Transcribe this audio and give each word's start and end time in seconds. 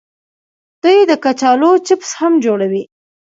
دوی 0.83 0.99
د 1.09 1.11
کچالو 1.23 1.71
چپس 1.87 2.09
هم 2.19 2.33
جوړوي. 2.45 2.83